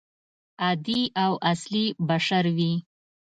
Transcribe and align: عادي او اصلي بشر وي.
عادي 0.61 1.01
او 1.23 1.33
اصلي 1.51 1.85
بشر 2.09 2.45
وي. 2.57 2.73